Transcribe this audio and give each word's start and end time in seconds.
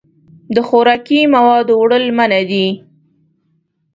د 0.55 0.57
خوراکي 0.67 1.19
موادو 1.33 1.73
وړل 1.81 2.05
منع 2.17 2.41
دي. 2.51 2.67